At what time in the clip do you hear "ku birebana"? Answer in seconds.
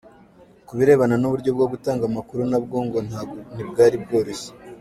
0.67-1.15